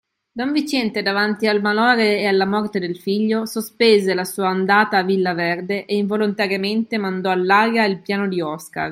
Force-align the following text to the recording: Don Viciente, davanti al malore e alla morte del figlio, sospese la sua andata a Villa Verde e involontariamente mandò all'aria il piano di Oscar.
Don 0.33 0.51
Viciente, 0.51 1.03
davanti 1.03 1.45
al 1.45 1.61
malore 1.61 2.17
e 2.21 2.25
alla 2.25 2.47
morte 2.47 2.79
del 2.79 2.97
figlio, 2.97 3.45
sospese 3.45 4.15
la 4.15 4.23
sua 4.23 4.47
andata 4.47 4.97
a 4.97 5.03
Villa 5.03 5.35
Verde 5.35 5.85
e 5.85 5.95
involontariamente 5.95 6.97
mandò 6.97 7.29
all'aria 7.29 7.85
il 7.85 7.99
piano 8.01 8.27
di 8.27 8.41
Oscar. 8.41 8.89